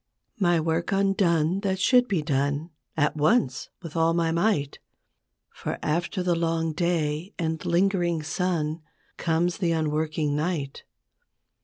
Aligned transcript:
My 0.39 0.59
work 0.59 0.91
undone, 0.91 1.59
that 1.59 1.77
should 1.79 2.07
be 2.07 2.23
done 2.23 2.71
At 2.97 3.15
once 3.15 3.69
with 3.83 3.95
all 3.95 4.15
my 4.15 4.31
might; 4.31 4.79
For 5.53 5.77
after 5.83 6.23
the 6.23 6.33
long 6.33 6.73
day 6.73 7.35
and 7.37 7.63
lingering 7.63 8.23
sun 8.23 8.81
Comes 9.17 9.59
the 9.59 9.73
unworking 9.73 10.35
night. 10.35 10.85